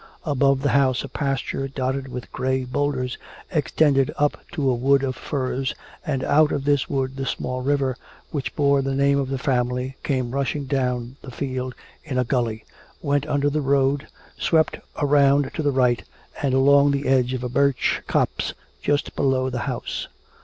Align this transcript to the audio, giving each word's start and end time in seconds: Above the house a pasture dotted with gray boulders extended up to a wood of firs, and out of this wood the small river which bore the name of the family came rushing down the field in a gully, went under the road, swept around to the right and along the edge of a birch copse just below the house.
Above 0.25 0.63
the 0.63 0.69
house 0.69 1.03
a 1.03 1.07
pasture 1.07 1.67
dotted 1.67 2.07
with 2.07 2.31
gray 2.31 2.63
boulders 2.63 3.19
extended 3.51 4.09
up 4.17 4.35
to 4.51 4.67
a 4.67 4.73
wood 4.73 5.03
of 5.03 5.15
firs, 5.15 5.75
and 6.03 6.23
out 6.23 6.51
of 6.51 6.63
this 6.65 6.89
wood 6.89 7.15
the 7.17 7.25
small 7.27 7.61
river 7.61 7.95
which 8.31 8.55
bore 8.55 8.81
the 8.81 8.95
name 8.95 9.19
of 9.19 9.29
the 9.29 9.37
family 9.37 9.95
came 10.01 10.31
rushing 10.31 10.65
down 10.65 11.17
the 11.21 11.29
field 11.29 11.75
in 12.03 12.17
a 12.17 12.23
gully, 12.23 12.65
went 13.03 13.27
under 13.27 13.47
the 13.47 13.61
road, 13.61 14.07
swept 14.39 14.79
around 14.97 15.51
to 15.53 15.61
the 15.61 15.69
right 15.69 16.03
and 16.41 16.55
along 16.55 16.89
the 16.89 17.07
edge 17.07 17.35
of 17.35 17.43
a 17.43 17.47
birch 17.47 18.01
copse 18.07 18.55
just 18.81 19.15
below 19.15 19.51
the 19.51 19.59
house. 19.69 20.07